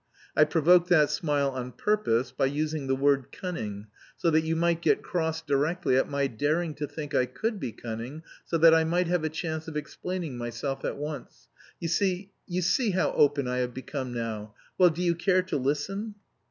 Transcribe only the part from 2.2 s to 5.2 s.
by using the word 'cunning,' so that you might get